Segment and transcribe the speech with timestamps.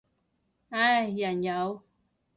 [0.69, 1.83] 唉，人有